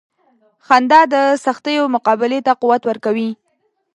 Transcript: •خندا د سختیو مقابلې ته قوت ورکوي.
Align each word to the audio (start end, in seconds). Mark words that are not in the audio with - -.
•خندا 0.65 1.01
د 1.13 1.15
سختیو 1.45 1.83
مقابلې 1.95 2.39
ته 2.45 2.51
قوت 2.61 2.81
ورکوي. 2.85 3.29